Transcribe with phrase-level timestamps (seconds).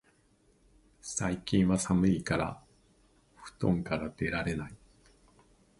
[1.03, 2.59] 最近は寒いから
[3.37, 4.73] お布団から出られない